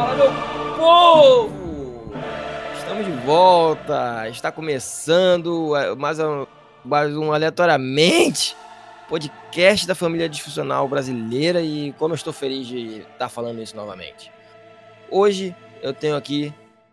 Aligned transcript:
Fala, 0.00 0.16
meu 0.16 0.30
povo! 0.78 2.12
Estamos 2.74 3.04
de 3.04 3.12
volta. 3.26 4.30
Está 4.30 4.50
começando 4.50 5.76
eh, 5.76 5.94
mais 5.94 6.18
um, 6.18 6.46
mais 6.82 7.14
um 7.14 7.30
aleatoriamente 7.30 8.56
podcast 9.10 9.86
da 9.86 9.94
família 9.94 10.26
disfuncional 10.26 10.88
brasileira 10.88 11.60
e 11.60 11.92
como 11.98 12.14
eu 12.14 12.16
estou 12.16 12.32
feliz 12.32 12.66
de 12.66 13.00
estar 13.00 13.28
falando 13.28 13.60
isso 13.60 13.76
novamente. 13.76 14.32
Hoje 15.10 15.54
eu 15.82 15.92
tenho 15.92 16.16
aqui 16.16 16.50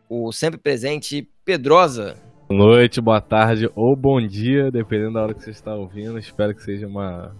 o 0.09 0.33
sempre 0.33 0.59
presente 0.59 1.29
Pedrosa. 1.45 2.17
Boa 2.49 2.75
noite, 2.75 2.99
boa 2.99 3.21
tarde 3.21 3.69
ou 3.73 3.95
bom 3.95 4.19
dia, 4.19 4.69
dependendo 4.69 5.13
da 5.13 5.23
hora 5.23 5.33
que 5.33 5.41
você 5.41 5.51
está 5.51 5.73
ouvindo. 5.73 6.19
Espero 6.19 6.53
que 6.53 6.61
seja 6.61 6.85
uma 6.85 7.33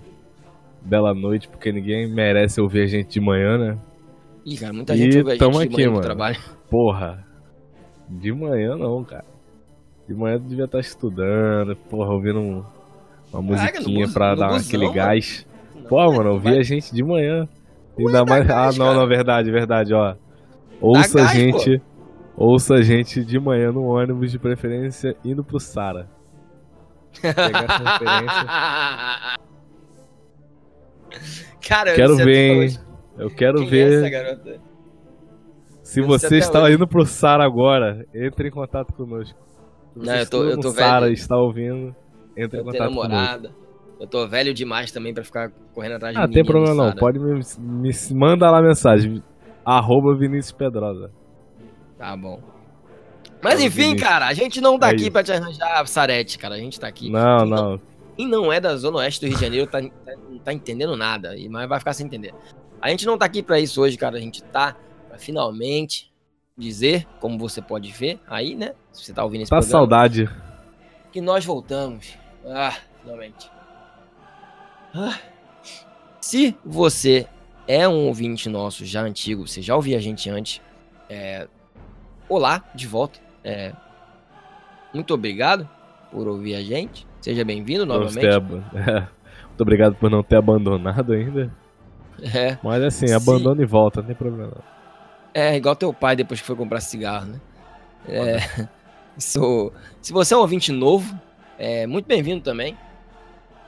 bela 0.82 1.14
noite, 1.14 1.50
porque 1.50 1.74
ninguém 1.74 2.10
merece 2.10 2.62
ouvir 2.62 2.84
a 2.84 2.88
gente 2.88 3.10
de 3.10 3.20
manhã, 3.20 3.58
né? 3.58 3.78
Ih, 4.50 4.58
cara, 4.58 4.72
muita 4.72 4.96
gente 4.96 5.18
ouve 5.18 5.32
a 5.32 5.36
gente 5.36 5.68
de 5.70 5.74
aqui, 5.76 5.86
no 5.86 5.92
mano. 5.92 6.04
trabalho. 6.04 6.38
Porra, 6.70 7.26
de 8.08 8.32
manhã 8.32 8.78
não, 8.78 9.04
cara. 9.04 9.26
De 10.08 10.14
manhã 10.16 10.40
tu 10.40 10.46
devia 10.46 10.64
estar 10.64 10.80
estudando, 10.80 11.76
porra, 11.90 12.14
ouvindo 12.14 12.40
um- 12.40 12.64
uma 13.34 13.56
Caraca, 13.58 13.80
musiquinha 13.80 14.06
bus- 14.06 14.14
pra 14.14 14.30
no 14.32 14.36
dar 14.38 14.48
busão, 14.48 14.66
aquele 14.68 14.84
mano. 14.86 14.96
gás. 14.96 15.46
Pô, 15.90 15.98
né? 16.00 16.08
mano, 16.18 16.24
Não 16.24 16.32
ouvi 16.36 16.58
a 16.58 16.64
gente 16.64 16.96
de 16.96 17.04
manhã. 17.04 17.46
Ainda 18.00 18.24
mais. 18.24 18.48
gás, 18.48 18.76
ah, 18.76 18.80
não, 18.80 18.86
cara. 18.86 19.00
não, 19.00 19.08
verdade, 19.08 19.52
verdade, 19.52 19.94
ó. 19.94 20.16
Ouça 20.80 21.24
a 21.24 21.26
gente. 21.26 21.82
Ouça 22.38 22.76
a 22.76 22.82
gente 22.82 23.26
de 23.26 23.38
manhã 23.40 23.72
no 23.72 23.84
ônibus, 23.84 24.32
de 24.32 24.40
preferência, 24.40 25.14
indo 25.26 25.44
pro 25.44 25.60
Sara. 25.60 26.08
Pegar 27.22 27.66
essa 27.66 27.84
referência. 27.84 28.48
Cara, 31.68 31.94
Quero 31.96 32.16
ver, 32.16 32.64
hein? 32.70 32.80
Eu 33.18 33.30
quero 33.30 33.58
Quem 33.60 33.68
é 33.68 33.70
ver. 33.70 33.94
essa 34.00 34.10
garota? 34.10 34.62
Se 35.84 36.00
Eu 36.00 36.08
não 36.08 36.10
você 36.20 36.38
está 36.38 36.62
hoje. 36.64 36.76
indo 36.76 36.88
pro 36.88 37.06
Sara 37.06 37.44
agora, 37.44 38.06
entre 38.14 38.50
em 38.50 38.52
contato 38.52 38.94
conosco. 38.94 39.38
Se 39.94 40.06
Não, 40.06 40.16
eu 40.16 40.30
tô- 40.30 40.44
eu 40.44 40.60
tô 40.60 40.72
Sara 40.72 41.02
velho. 41.06 41.14
está 41.14 41.38
ouvindo, 41.38 41.96
entre 42.36 42.42
em 42.42 42.44
Eu 42.44 42.50
tenho 42.50 42.64
contato 42.66 42.88
conosco. 42.90 43.08
namorada. 43.10 43.52
Eu 44.00 44.06
tô 44.06 44.28
velho 44.28 44.54
demais 44.54 44.92
também 44.92 45.14
pra 45.14 45.24
ficar 45.24 45.52
correndo 45.74 45.94
atrás 45.96 46.16
de 46.16 46.22
Ah, 46.22 46.28
tem 46.28 46.46
problema 46.46 46.76
não. 46.76 46.84
Sara. 46.90 46.96
Pode 47.00 47.18
me, 47.20 47.42
me 47.60 47.92
manda 48.14 48.52
lá 48.52 48.62
mensagem. 48.62 49.24
Arroba 49.66 50.14
Vinícius 50.16 50.52
Pedrosa. 50.52 51.10
Tá 51.98 52.16
bom. 52.16 52.40
Mas 53.42 53.60
enfim, 53.62 53.82
Vinícius. 53.90 54.02
cara, 54.10 54.28
a 54.28 54.34
gente 54.34 54.62
não 54.62 54.78
tá 54.78 54.88
É 54.90 54.92
aqui 54.92 55.02
isso. 55.04 55.12
pra 55.12 55.24
te 55.24 55.32
arranjar 55.32 55.88
sarete, 55.88 56.38
cara. 56.38 56.56
A 56.56 56.58
gente 56.60 56.80
tá 56.80 56.88
aqui. 56.88 57.10
Não, 57.10 57.40
Quem 57.40 57.50
não. 57.50 57.80
Quem 58.18 58.28
não 58.28 58.52
é 58.54 58.60
da 58.60 58.76
Zona 58.76 58.98
Oeste 58.98 59.22
do 59.22 59.28
Rio 59.30 59.36
de 59.36 59.42
Janeiro 59.44 59.68
tá, 59.68 59.80
tá- 59.82 60.16
não 60.30 60.40
tá 60.40 60.54
entendendo 60.54 60.96
nada, 60.96 61.36
e- 61.38 61.48
mas 61.50 61.68
vai 61.70 61.78
ficar 61.80 61.94
sem 61.94 62.06
entender. 62.06 62.34
A 62.82 62.90
gente 62.90 63.06
não 63.06 63.18
tá 63.18 63.26
aqui 63.26 63.42
pra 63.42 63.60
isso 63.60 63.82
hoje, 63.82 63.98
cara. 63.98 64.18
A 64.18 64.20
gente 64.20 64.44
tá 64.44 64.76
pra 65.10 65.18
finalmente 65.18 66.12
dizer, 66.58 67.08
como 67.20 67.38
você 67.38 67.62
pode 67.62 67.92
ver 67.92 68.20
aí, 68.28 68.56
né? 68.56 68.74
Se 68.92 69.04
você 69.06 69.14
tá 69.14 69.24
ouvindo 69.24 69.42
esse 69.42 69.50
Tá 69.50 69.58
programa, 69.58 69.80
saudade. 69.80 70.30
que 71.12 71.22
nós 71.22 71.44
voltamos. 71.46 72.18
Ah, 72.46 72.76
finalmente. 73.02 73.50
Ah. 74.94 75.18
Se 76.22 76.56
você 76.66 77.28
é 77.68 77.88
um 77.88 78.08
ouvinte 78.08 78.50
nosso 78.50 78.86
já 78.86 79.02
antigo, 79.02 79.48
você 79.48 79.62
já 79.62 79.76
ouvia 79.76 79.98
a 79.98 80.02
gente 80.02 80.30
antes, 80.30 80.62
é, 81.10 81.48
olá, 82.30 82.64
de 82.74 82.88
volta. 82.88 83.20
É, 83.44 83.74
muito 84.94 85.14
obrigado 85.14 85.68
por 86.12 86.28
ouvir 86.28 86.56
a 86.56 86.62
gente. 86.64 87.06
Seja 87.22 87.44
bem-vindo 87.44 87.86
novamente. 87.86 88.26
ab- 88.28 88.64
é. 88.76 89.08
Muito 89.48 89.62
obrigado 89.62 89.96
por 89.96 90.10
não 90.10 90.24
ter 90.24 90.38
abandonado 90.38 91.14
ainda. 91.14 91.52
É, 92.22 92.58
Mas 92.64 92.84
assim, 92.84 93.08
Sim. 93.08 93.14
abandona 93.14 93.62
e 93.62 93.66
volta, 93.66 94.02
não 94.02 94.08
tem 94.08 94.16
problema. 94.16 94.54
é 95.34 95.56
igual 95.56 95.76
teu 95.76 95.94
pai 95.94 96.16
depois 96.16 96.40
que 96.42 96.48
foi 96.48 96.56
comprar 96.56 96.80
cigarro, 96.82 97.26
né? 97.28 97.40
É, 98.08 98.68
isso- 99.18 99.72
se 100.02 100.12
você 100.14 100.34
é 100.34 100.38
um 100.38 100.42
ouvinte 100.42 100.72
novo, 100.72 101.20
é 101.60 101.86
muito 101.86 102.06
bem-vindo 102.08 102.42
também. 102.42 102.78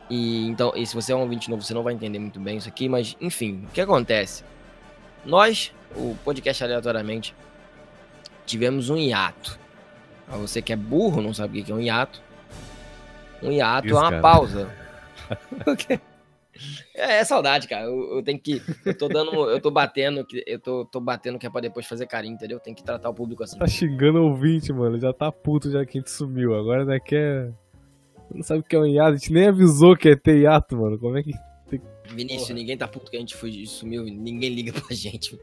E 0.09 0.47
então, 0.47 0.73
e 0.75 0.85
se 0.87 0.95
você 0.95 1.11
é 1.11 1.15
um 1.15 1.19
ouvinte 1.21 1.49
novo, 1.49 1.61
você 1.61 1.73
não 1.73 1.83
vai 1.83 1.93
entender 1.93 2.17
muito 2.17 2.39
bem 2.39 2.57
isso 2.57 2.67
aqui, 2.67 2.89
mas 2.89 3.15
enfim, 3.21 3.63
o 3.65 3.71
que 3.71 3.81
acontece? 3.81 4.43
Nós, 5.23 5.71
o 5.95 6.15
podcast 6.23 6.63
aleatoriamente, 6.63 7.35
tivemos 8.45 8.89
um 8.89 8.97
hiato. 8.97 9.59
Pra 10.25 10.37
você 10.37 10.61
que 10.61 10.73
é 10.73 10.75
burro, 10.75 11.21
não 11.21 11.33
sabe 11.33 11.59
o 11.61 11.63
que 11.63 11.71
é 11.71 11.75
um 11.75 11.79
hiato. 11.79 12.21
Um 13.43 13.51
hiato 13.51 13.87
Isso, 13.87 13.95
é 13.95 13.99
uma 13.99 14.09
cara. 14.09 14.21
pausa. 14.21 14.69
É, 16.95 17.19
é 17.19 17.23
saudade, 17.23 17.67
cara. 17.67 17.85
Eu, 17.85 18.17
eu 18.17 18.23
tenho 18.23 18.39
que. 18.39 18.61
Eu 18.85 18.97
tô 18.97 19.07
dando. 19.07 19.31
Eu 19.49 19.59
tô 19.61 19.71
batendo. 19.71 20.25
que- 20.25 20.43
Eu 20.47 20.59
tô, 20.59 20.85
tô 20.85 20.99
batendo 20.99 21.37
que 21.39 21.45
é 21.47 21.49
pra 21.49 21.61
depois 21.61 21.85
fazer 21.85 22.05
carinho, 22.07 22.33
entendeu? 22.33 22.59
Tem 22.59 22.73
que 22.73 22.83
tratar 22.83 23.09
o 23.09 23.13
público 23.13 23.43
assim. 23.43 23.57
Tá 23.57 23.67
xingando 23.67 24.19
o 24.19 24.29
ouvinte, 24.29 24.71
mano. 24.73 24.99
Já 24.99 25.13
tá 25.13 25.31
puto 25.31 25.71
já 25.71 25.85
que 25.85 25.97
a 25.97 26.01
gente 26.01 26.11
sumiu. 26.11 26.55
Agora 26.55 26.81
ainda 26.81 26.99
quer. 26.99 27.51
Não 28.33 28.43
sabe 28.43 28.59
o 28.59 28.63
que 28.63 28.75
é 28.75 28.79
um 28.79 28.85
hiato. 28.85 29.09
A 29.13 29.15
gente 29.17 29.33
nem 29.33 29.47
avisou 29.47 29.95
que 29.97 30.07
ia 30.09 30.17
ter 30.17 30.37
hiato, 30.39 30.75
mano. 30.77 30.99
Como 30.99 31.17
é 31.17 31.23
que. 31.23 31.31
Vinícius, 32.11 32.43
Porra. 32.47 32.53
ninguém 32.55 32.77
tá 32.77 32.87
puto 32.87 33.09
que 33.11 33.17
a 33.17 33.19
gente 33.19 33.35
foi, 33.35 33.65
sumiu. 33.65 34.03
Ninguém 34.03 34.49
liga 34.53 34.71
pra 34.73 34.95
gente. 34.95 35.39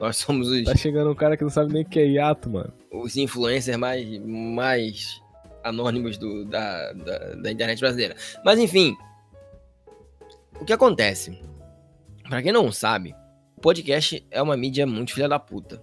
Nós 0.00 0.16
somos 0.18 0.48
os, 0.48 0.62
Tá 0.64 0.74
chegando 0.76 1.10
um 1.10 1.14
cara 1.14 1.36
que 1.36 1.42
não 1.42 1.50
sabe 1.50 1.72
nem 1.72 1.82
o 1.82 1.88
que 1.88 1.98
é 1.98 2.06
hiato, 2.06 2.50
mano. 2.50 2.72
os 2.92 3.16
influencers 3.16 3.76
mais, 3.78 4.06
mais 4.24 5.20
anônimos 5.64 6.16
do, 6.18 6.44
da, 6.44 6.92
da, 6.92 7.18
da 7.34 7.50
internet 7.50 7.80
brasileira. 7.80 8.14
Mas 8.44 8.58
enfim. 8.58 8.94
O 10.60 10.64
que 10.64 10.72
acontece? 10.72 11.38
Pra 12.28 12.42
quem 12.42 12.52
não 12.52 12.72
sabe, 12.72 13.14
o 13.56 13.60
podcast 13.60 14.26
é 14.30 14.40
uma 14.40 14.56
mídia 14.56 14.86
muito 14.86 15.12
filha 15.12 15.28
da 15.28 15.38
puta. 15.38 15.82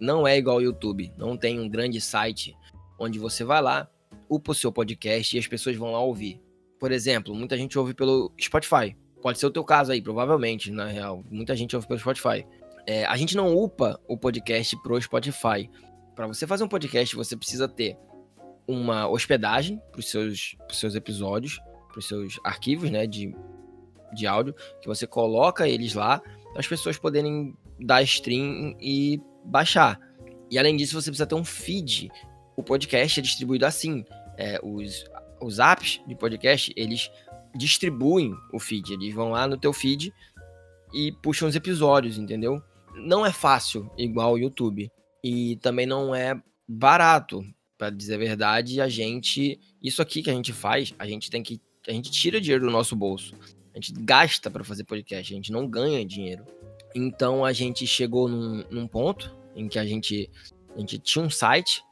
Não 0.00 0.26
é 0.26 0.36
igual 0.36 0.56
ao 0.56 0.62
YouTube. 0.62 1.12
Não 1.16 1.36
tem 1.36 1.60
um 1.60 1.68
grande 1.68 2.00
site 2.00 2.56
onde 2.98 3.18
você 3.18 3.44
vai 3.44 3.62
lá, 3.62 3.88
upa 4.28 4.52
o 4.52 4.54
seu 4.54 4.72
podcast 4.72 5.34
e 5.34 5.38
as 5.38 5.46
pessoas 5.46 5.76
vão 5.76 5.92
lá 5.92 6.00
ouvir. 6.00 6.40
Por 6.78 6.92
exemplo, 6.92 7.34
muita 7.34 7.56
gente 7.56 7.78
ouve 7.78 7.94
pelo 7.94 8.32
Spotify. 8.40 8.96
Pode 9.22 9.38
ser 9.38 9.46
o 9.46 9.50
teu 9.50 9.64
caso 9.64 9.92
aí, 9.92 10.02
provavelmente, 10.02 10.70
na 10.70 10.86
real. 10.86 11.24
Muita 11.30 11.54
gente 11.54 11.76
ouve 11.76 11.86
pelo 11.86 12.00
Spotify. 12.00 12.46
É, 12.86 13.04
a 13.04 13.16
gente 13.16 13.36
não 13.36 13.54
upa 13.54 14.00
o 14.08 14.16
podcast 14.16 14.76
pro 14.82 15.00
Spotify. 15.00 15.70
Para 16.14 16.26
você 16.26 16.46
fazer 16.46 16.64
um 16.64 16.68
podcast, 16.68 17.14
você 17.14 17.36
precisa 17.36 17.68
ter 17.68 17.96
uma 18.66 19.08
hospedagem 19.08 19.80
para 19.90 20.00
os 20.00 20.10
seus, 20.10 20.56
pros 20.66 20.78
seus 20.78 20.94
episódios, 20.94 21.60
para 21.88 21.98
os 21.98 22.06
seus 22.06 22.38
arquivos 22.44 22.90
né, 22.90 23.06
de, 23.06 23.34
de 24.14 24.26
áudio, 24.26 24.54
que 24.80 24.88
você 24.88 25.06
coloca 25.06 25.68
eles 25.68 25.94
lá, 25.94 26.20
para 26.52 26.60
as 26.60 26.66
pessoas 26.66 26.98
poderem 26.98 27.54
dar 27.78 28.02
stream 28.02 28.76
e 28.80 29.20
baixar. 29.44 29.98
E 30.50 30.58
além 30.58 30.76
disso, 30.76 31.00
você 31.00 31.10
precisa 31.10 31.26
ter 31.26 31.34
um 31.34 31.44
feed. 31.44 32.10
O 32.56 32.62
podcast 32.62 33.20
é 33.20 33.22
distribuído 33.22 33.64
assim. 33.64 34.04
É, 34.36 34.58
os, 34.62 35.04
os 35.40 35.58
apps 35.58 36.00
de 36.06 36.14
podcast, 36.14 36.72
eles 36.76 37.10
distribuem 37.54 38.34
o 38.52 38.58
feed. 38.58 38.92
Eles 38.92 39.14
vão 39.14 39.30
lá 39.30 39.46
no 39.46 39.56
teu 39.56 39.72
feed 39.72 40.12
e 40.92 41.12
puxam 41.22 41.48
os 41.48 41.54
episódios, 41.54 42.18
entendeu? 42.18 42.60
Não 42.94 43.24
é 43.24 43.32
fácil 43.32 43.90
igual 43.96 44.34
o 44.34 44.38
YouTube. 44.38 44.90
E 45.22 45.56
também 45.56 45.86
não 45.86 46.14
é 46.14 46.40
barato. 46.68 47.44
Pra 47.78 47.88
dizer 47.88 48.16
a 48.16 48.18
verdade, 48.18 48.80
a 48.80 48.88
gente. 48.88 49.58
Isso 49.82 50.02
aqui 50.02 50.22
que 50.22 50.30
a 50.30 50.34
gente 50.34 50.52
faz, 50.52 50.94
a 50.98 51.06
gente 51.06 51.30
tem 51.30 51.42
que. 51.42 51.60
A 51.88 51.92
gente 51.92 52.10
tira 52.10 52.40
dinheiro 52.40 52.66
do 52.66 52.70
nosso 52.70 52.94
bolso. 52.94 53.34
Gente 53.80 53.94
gasta 53.94 54.50
pra 54.50 54.62
fazer 54.62 54.84
podcast, 54.84 55.32
a 55.32 55.36
gente 55.36 55.50
não 55.50 55.66
ganha 55.66 56.04
dinheiro. 56.04 56.44
Então 56.94 57.46
a 57.46 57.50
gente 57.50 57.86
chegou 57.86 58.28
num, 58.28 58.62
num 58.70 58.86
ponto 58.86 59.34
em 59.56 59.68
que 59.68 59.78
a 59.78 59.86
gente, 59.86 60.30
a 60.76 60.80
gente 60.80 60.98
tinha 60.98 61.24
um 61.24 61.30
site 61.30 61.82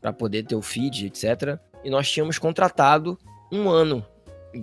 para 0.00 0.10
poder 0.10 0.44
ter 0.44 0.56
o 0.56 0.62
feed, 0.62 1.04
etc. 1.04 1.60
E 1.84 1.90
nós 1.90 2.10
tínhamos 2.10 2.38
contratado 2.38 3.18
um 3.52 3.68
ano 3.68 4.02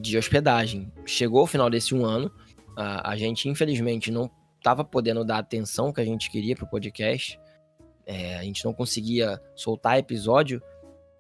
de 0.02 0.18
hospedagem. 0.18 0.92
Chegou 1.06 1.44
o 1.44 1.48
final 1.48 1.70
desse 1.70 1.94
um 1.94 2.04
ano, 2.04 2.32
a, 2.76 3.12
a 3.12 3.16
gente 3.16 3.48
infelizmente 3.48 4.10
não 4.10 4.28
estava 4.58 4.84
podendo 4.84 5.24
dar 5.24 5.36
a 5.36 5.40
atenção 5.40 5.94
que 5.94 6.02
a 6.02 6.06
gente 6.06 6.32
queria 6.32 6.56
pro 6.56 6.66
podcast. 6.66 7.40
É, 8.08 8.38
a 8.38 8.44
gente 8.44 8.66
não 8.66 8.74
conseguia 8.74 9.40
soltar 9.56 10.00
episódio 10.00 10.64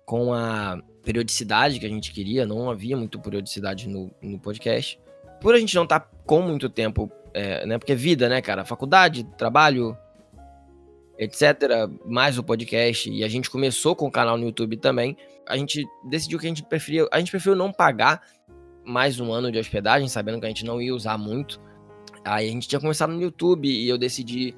com 0.08 0.34
a 0.34 0.82
periodicidade 1.04 1.80
que 1.80 1.86
a 1.86 1.90
gente 1.90 2.12
queria, 2.12 2.48
não 2.48 2.68
havia 2.68 2.98
muito 2.98 3.20
periodicidade 3.20 3.88
no, 3.88 4.12
no 4.20 4.40
podcast. 4.40 5.00
Por 5.46 5.54
a 5.54 5.60
gente 5.60 5.76
não 5.76 5.84
estar 5.84 6.00
com 6.26 6.42
muito 6.42 6.68
tempo, 6.68 7.08
é, 7.32 7.68
né? 7.68 7.78
Porque 7.78 7.92
é 7.92 7.96
vida, 7.96 8.28
né, 8.28 8.42
cara? 8.42 8.66
Faculdade, 8.66 9.24
trabalho, 9.38 9.96
etc. 11.20 11.88
Mais 12.04 12.40
o 12.40 12.44
podcast. 12.44 13.12
E 13.12 13.24
a 13.24 13.28
gente 13.28 13.52
começou 13.52 13.96
com 13.96 14.08
o 14.08 14.12
canal 14.12 14.40
no 14.40 14.46
YouTube 14.46 14.76
também. 14.78 15.16
A 15.48 15.56
gente 15.56 15.86
decidiu 16.10 16.40
que 16.40 16.48
a 16.48 16.50
gente 16.50 16.64
preferia. 16.64 17.08
A 17.12 17.20
gente 17.20 17.30
preferiu 17.30 17.56
não 17.56 17.72
pagar 17.72 18.24
mais 18.84 19.20
um 19.20 19.32
ano 19.32 19.52
de 19.52 19.60
hospedagem, 19.60 20.08
sabendo 20.08 20.40
que 20.40 20.48
a 20.48 20.50
gente 20.50 20.66
não 20.66 20.82
ia 20.82 20.96
usar 20.96 21.16
muito. 21.16 21.62
Aí 22.24 22.50
a 22.50 22.52
gente 22.52 22.68
tinha 22.68 22.82
começado 22.82 23.14
no 23.14 23.22
YouTube 23.22 23.70
e 23.70 23.88
eu 23.88 24.00
decidi 24.00 24.56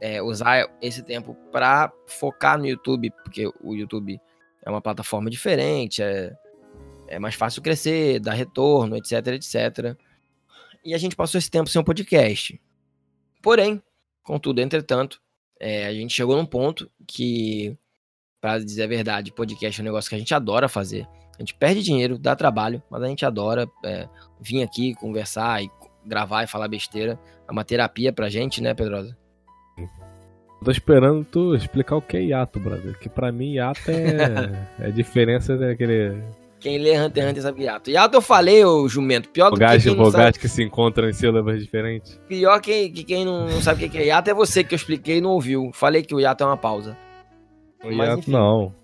é, 0.00 0.22
usar 0.22 0.74
esse 0.80 1.02
tempo 1.02 1.36
para 1.52 1.92
focar 2.06 2.58
no 2.58 2.66
YouTube, 2.66 3.12
porque 3.24 3.46
o 3.62 3.74
YouTube 3.74 4.18
é 4.64 4.70
uma 4.70 4.80
plataforma 4.80 5.28
diferente, 5.28 6.02
é, 6.02 6.32
é 7.08 7.18
mais 7.18 7.34
fácil 7.34 7.60
crescer, 7.60 8.20
dar 8.20 8.32
retorno, 8.32 8.96
etc, 8.96 9.26
etc. 9.34 9.98
E 10.84 10.94
a 10.94 10.98
gente 10.98 11.16
passou 11.16 11.38
esse 11.38 11.50
tempo 11.50 11.68
sem 11.68 11.80
um 11.80 11.84
podcast. 11.84 12.60
Porém, 13.42 13.82
contudo, 14.22 14.60
entretanto, 14.60 15.20
É, 15.62 15.84
a 15.86 15.92
gente 15.92 16.14
chegou 16.14 16.36
num 16.38 16.46
ponto 16.46 16.90
que, 17.06 17.76
pra 18.40 18.58
dizer 18.58 18.84
a 18.84 18.86
verdade, 18.86 19.30
podcast 19.30 19.78
é 19.78 19.82
um 19.82 19.84
negócio 19.84 20.08
que 20.08 20.14
a 20.14 20.18
gente 20.18 20.34
adora 20.34 20.70
fazer. 20.70 21.06
A 21.34 21.42
gente 21.42 21.52
perde 21.54 21.82
dinheiro, 21.82 22.18
dá 22.18 22.34
trabalho, 22.34 22.82
mas 22.90 23.02
a 23.02 23.06
gente 23.06 23.26
adora 23.26 23.68
é, 23.84 24.08
vir 24.40 24.62
aqui 24.62 24.94
conversar 24.94 25.62
e 25.62 25.70
gravar 26.06 26.44
e 26.44 26.46
falar 26.46 26.66
besteira. 26.66 27.20
É 27.46 27.52
uma 27.52 27.62
terapia 27.62 28.10
pra 28.10 28.30
gente, 28.30 28.62
né, 28.62 28.72
Pedrosa? 28.72 29.14
Tô 30.64 30.70
esperando 30.70 31.24
tu 31.24 31.54
explicar 31.54 31.96
o 31.96 32.02
que 32.02 32.16
é 32.16 32.22
hiato, 32.22 32.58
brother. 32.58 32.98
Que 32.98 33.10
pra 33.10 33.30
mim 33.30 33.52
hiato 33.52 33.90
é, 33.90 34.68
é 34.88 34.90
diferença 34.90 35.58
daquele. 35.58 36.22
Quem 36.60 36.78
lê 36.78 36.98
Hunter 36.98 37.24
x 37.24 37.30
Hunter 37.30 37.42
sabe 37.42 37.62
hiato. 37.62 37.90
Hiato 37.90 38.16
eu 38.18 38.20
falei, 38.20 38.64
ô 38.64 38.86
jumento. 38.86 39.30
Pior 39.30 39.50
do 39.50 39.58
que 39.58 39.66
quem 39.66 39.96
não 39.96 40.04
vogate 40.04 40.24
sabe, 40.34 40.38
que 40.38 40.48
se 40.48 40.62
encontram 40.62 41.08
em 41.08 41.12
sílabas 41.12 41.58
diferentes. 41.60 42.20
pior 42.28 42.60
que, 42.60 42.90
que 42.90 43.02
quem 43.02 43.24
não, 43.24 43.48
sabe 43.62 43.86
o 43.86 43.90
que 43.90 43.96
é 43.96 44.06
hiato 44.06 44.30
é 44.30 44.34
você 44.34 44.62
que 44.62 44.74
eu 44.74 44.76
expliquei 44.76 45.18
e 45.18 45.20
não 45.20 45.30
ouviu. 45.30 45.70
Falei 45.72 46.02
que 46.02 46.14
o 46.14 46.20
hiato 46.20 46.44
é 46.44 46.46
uma 46.46 46.56
pausa. 46.58 46.96
O 47.82 47.90
Mas, 47.90 48.08
hiato 48.08 48.20
enfim. 48.20 48.30
não. 48.30 48.74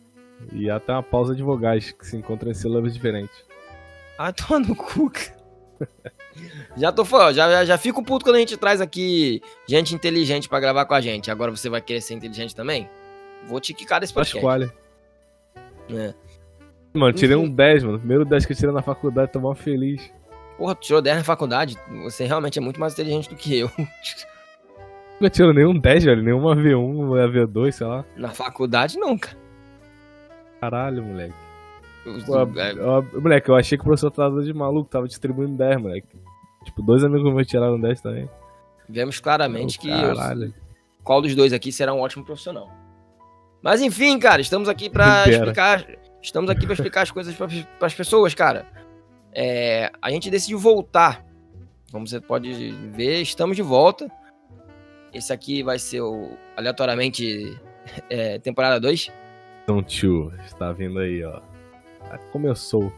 Hiato 0.52 0.90
é 0.90 0.94
uma 0.94 1.02
pausa 1.02 1.34
de 1.34 1.43
vogais 1.43 1.93
que 1.93 2.06
se 2.06 2.17
encontram 2.17 2.50
em 2.50 2.55
sílabas 2.55 2.94
diferentes. 2.94 3.44
Ah, 4.19 4.32
toma 4.32 4.61
no 4.61 4.75
cu. 4.75 5.12
Já 6.76 6.93
tô 6.93 7.05
falando, 7.05 7.34
já, 7.34 7.50
já, 7.50 7.64
já 7.64 7.78
fico 7.78 8.02
puto 8.02 8.25
quando 8.25 8.37
a 8.37 8.38
gente 8.38 8.56
traz 8.56 8.81
aqui 8.81 9.40
gente 9.67 9.94
inteligente 9.94 10.49
pra 10.49 10.61
gravar 10.61 10.84
com 10.84 10.94
a 10.94 11.00
gente. 11.00 11.31
Agora 11.31 11.50
você 11.50 11.69
vai 11.69 11.81
querer 11.81 12.00
ser 12.00 12.14
inteligente 12.14 12.55
também? 12.55 12.88
Vou 13.46 13.61
te 13.61 13.73
quicar 13.73 14.00
desse 14.00 14.12
podcast. 14.12 14.37
escolhe. 14.37 14.70
É. 15.90 16.14
Mano, 16.97 17.13
tirei 17.13 17.37
um 17.37 17.49
10, 17.49 17.85
mano. 17.85 17.99
Primeiro 17.99 18.25
10 18.25 18.47
que 18.47 18.53
eu 18.53 18.57
tirei 18.57 18.73
na 18.75 18.83
faculdade, 18.83 19.33
tô 19.33 19.41
mal 19.41 19.55
feliz. 19.55 20.11
Porra, 20.57 20.75
tu 20.75 20.81
tirou 20.83 21.03
10 21.03 21.19
na 21.19 21.25
faculdade? 21.25 21.77
Você 22.05 22.25
realmente 22.25 22.59
é 22.59 22.63
muito 22.63 22.81
mais 22.81 22.93
inteligente 22.95 23.29
do 23.29 23.37
que 23.37 23.59
eu. 23.59 23.71
Nunca 25.21 25.31
tirou 25.31 25.53
nenhum 25.55 25.79
10, 25.79 26.05
velho. 26.05 26.23
Nenhuma 26.23 26.55
V1, 26.55 26.77
uma 26.77 27.17
V2, 27.29 27.73
sei 27.73 27.87
lá. 27.87 28.05
Na 28.17 28.31
faculdade, 28.31 28.99
nunca. 28.99 29.37
Caralho, 30.61 31.03
moleque. 31.03 31.35
Pô, 32.27 32.39
é, 32.59 32.73
eu- 32.73 33.21
moleque, 33.21 33.49
eu 33.49 33.57
achei 33.57 33.77
que 33.77 33.83
o 33.83 33.85
professor 33.87 34.11
tava 34.11 34.43
de 34.43 34.53
maluco, 34.55 34.89
tava 34.89 35.09
distribuindo 35.09 35.57
10, 35.57 35.81
moleque. 35.81 36.07
Tipo, 36.65 36.83
dois 36.83 37.03
amigos 37.03 37.33
meus 37.33 37.47
tiraram 37.47 37.81
10 37.81 38.01
também. 38.01 38.29
vemos 38.89 39.19
claramente 39.19 39.79
que 39.79 39.89
eu- 39.89 40.15
Caralho. 40.15 40.55
qual 41.03 41.21
dos 41.21 41.35
dois 41.35 41.53
aqui 41.53 41.73
será 41.73 41.93
um 41.93 42.01
ótimo 42.01 42.25
profissional. 42.25 42.71
Mas 43.63 43.81
enfim, 43.83 44.19
cara, 44.19 44.41
estamos 44.41 44.69
aqui 44.69 44.89
pra 44.89 45.25
explicar. 45.29 45.85
Estamos 46.26 46.50
aqui 46.50 46.67
pra 46.67 46.75
explicar 46.75 47.02
as 47.02 47.11
coisas 47.12 47.37
para 47.37 47.87
as 47.87 47.94
pessoas, 47.94 48.34
cara. 48.34 48.67
É, 49.32 49.93
a 50.02 50.11
gente 50.11 50.28
decidiu 50.28 50.58
voltar. 50.58 51.25
Como 51.93 52.05
você 52.05 52.20
pode 52.20 52.73
ver, 52.93 53.23
estamos 53.23 53.55
de 53.56 53.62
volta. 53.62 54.11
Esse 55.14 55.32
aqui 55.32 55.62
vai 55.62 55.78
ser 55.78 56.00
o 56.00 56.37
aleatoriamente 56.56 57.56
é, 58.11 58.40
temporada 58.40 58.81
2. 58.81 59.12
Então, 59.62 59.81
tio, 59.84 60.32
está 60.44 60.73
vindo 60.73 60.99
aí, 60.99 61.23
ó. 61.25 61.40
Ah, 62.11 62.19
Começou. 62.32 62.93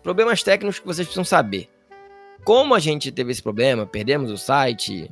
Problemas 0.00 0.40
técnicos 0.44 0.78
que 0.78 0.86
vocês 0.86 1.08
precisam 1.08 1.24
saber. 1.24 1.68
Como 2.44 2.72
a 2.72 2.78
gente 2.78 3.10
teve 3.10 3.32
esse 3.32 3.42
problema, 3.42 3.84
perdemos 3.84 4.30
o 4.30 4.38
site. 4.38 5.10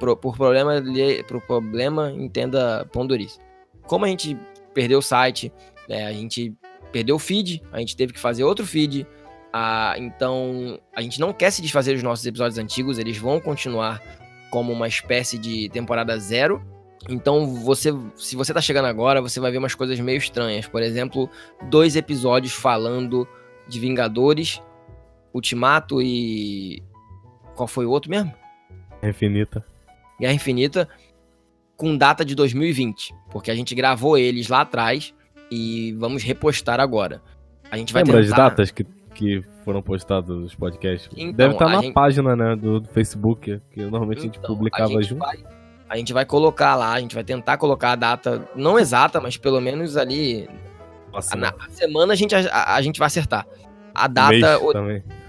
Pro- 0.00 0.16
por 0.16 0.36
problema, 0.38 0.82
por 1.28 1.42
problema, 1.42 2.10
entenda 2.10 2.86
pondurice. 2.90 3.38
Como 3.82 4.06
a 4.06 4.08
gente 4.08 4.36
perdeu 4.72 5.00
o 5.00 5.02
site, 5.02 5.52
né, 5.88 6.06
a 6.06 6.12
gente 6.12 6.54
perdeu 6.92 7.16
o 7.16 7.18
feed, 7.18 7.62
a 7.72 7.78
gente 7.78 7.96
teve 7.96 8.12
que 8.12 8.20
fazer 8.20 8.44
outro 8.44 8.66
feed. 8.66 9.06
ah, 9.52 9.94
então, 9.98 10.78
a 10.94 11.02
gente 11.02 11.20
não 11.20 11.32
quer 11.32 11.50
se 11.50 11.62
desfazer 11.62 11.94
dos 11.94 12.02
nossos 12.02 12.24
episódios 12.24 12.58
antigos, 12.58 12.98
eles 12.98 13.16
vão 13.16 13.40
continuar 13.40 14.00
como 14.50 14.72
uma 14.72 14.86
espécie 14.86 15.36
de 15.38 15.68
temporada 15.70 16.16
zero. 16.18 16.62
Então, 17.08 17.46
você, 17.46 17.90
se 18.16 18.36
você 18.36 18.54
tá 18.54 18.60
chegando 18.60 18.86
agora, 18.86 19.20
você 19.20 19.40
vai 19.40 19.50
ver 19.50 19.58
umas 19.58 19.74
coisas 19.74 19.98
meio 20.00 20.16
estranhas. 20.18 20.66
Por 20.66 20.82
exemplo, 20.82 21.28
dois 21.68 21.96
episódios 21.96 22.52
falando 22.52 23.28
de 23.68 23.78
Vingadores, 23.80 24.62
Ultimato 25.32 26.00
e. 26.00 26.80
Qual 27.56 27.66
foi 27.66 27.84
o 27.84 27.90
outro 27.90 28.10
mesmo? 28.10 28.32
Infinita. 29.02 29.64
Guerra 30.20 30.32
Infinita, 30.32 30.88
com 31.76 31.96
data 31.96 32.24
de 32.24 32.34
2020. 32.34 33.12
Porque 33.30 33.50
a 33.50 33.54
gente 33.54 33.74
gravou 33.74 34.16
eles 34.16 34.48
lá 34.48 34.60
atrás 34.60 35.12
e 35.50 35.92
vamos 35.98 36.22
repostar 36.22 36.80
agora. 36.80 37.20
A 37.70 37.76
gente 37.76 37.92
vai 37.92 38.02
Lembra 38.02 38.22
tentar. 38.22 38.34
as 38.36 38.50
datas 38.50 38.70
que, 38.70 38.84
que 39.14 39.42
foram 39.64 39.82
postados 39.82 40.44
os 40.44 40.54
podcasts? 40.54 41.08
Então, 41.16 41.32
Deve 41.34 41.52
estar 41.54 41.66
a 41.66 41.68
na 41.70 41.82
gente- 41.82 41.92
página, 41.94 42.36
né, 42.36 42.56
do, 42.56 42.80
do 42.80 42.88
Facebook, 42.88 43.60
que 43.70 43.82
normalmente 43.82 44.18
a 44.18 44.22
gente 44.22 44.38
Então, 44.38 44.54
publicava 44.54 44.84
a 44.90 45.02
gente 45.02 45.08
junto. 45.08 45.18
vai- 45.20 45.38
a 45.88 45.96
gente 45.96 46.12
vai 46.12 46.24
colocar 46.24 46.74
lá, 46.76 46.92
a 46.92 47.00
gente 47.00 47.14
vai 47.14 47.22
tentar 47.24 47.56
colocar 47.56 47.92
a 47.92 47.96
data, 47.96 48.48
não 48.56 48.78
exata, 48.78 49.20
mas 49.20 49.36
pelo 49.36 49.60
menos 49.60 49.96
ali. 49.96 50.48
Nossa, 51.12 51.36
Na 51.36 51.52
na 51.52 51.70
semana 51.70 52.12
a 52.12 52.16
gente, 52.16 52.34
a, 52.34 52.74
a 52.74 52.82
gente 52.82 52.98
vai 52.98 53.06
acertar. 53.06 53.46
A 53.94 54.08
data. 54.08 54.58
o- 54.60 54.72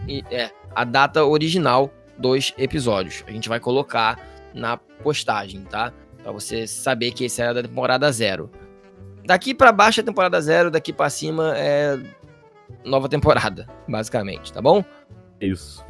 e- 0.08 0.24
é, 0.32 0.50
a 0.74 0.84
data 0.84 1.24
original 1.24 1.92
dos 2.18 2.54
episódios. 2.58 3.24
A 3.28 3.32
gente 3.32 3.48
vai 3.48 3.60
colocar 3.60 4.20
na 4.54 4.78
postagem, 4.78 5.62
tá? 5.62 5.94
Pra 6.24 6.32
você 6.32 6.66
saber 6.66 7.12
que 7.12 7.26
esse 7.26 7.42
era 7.42 7.54
da 7.54 7.62
temporada 7.62 8.12
zero. 8.12 8.50
Daqui 9.26 9.54
pra 9.54 9.72
baixo 9.72 10.00
é 10.00 10.04
temporada 10.04 10.40
zero, 10.42 10.70
daqui 10.70 10.94
pra 10.94 11.10
cima 11.10 11.54
é 11.58 11.98
nova 12.84 13.10
temporada, 13.10 13.68
basicamente, 13.88 14.54
tá 14.54 14.62
bom? 14.62 14.84
Isso. 15.42 15.84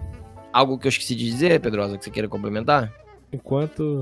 Algo 0.54 0.78
que 0.80 0.88
eu 0.88 0.90
esqueci 0.90 1.16
de 1.16 1.26
dizer, 1.26 1.60
Pedrosa, 1.60 1.98
que 1.98 2.04
você 2.06 2.10
queira 2.10 2.30
complementar? 2.30 2.92
Enquanto 3.34 4.00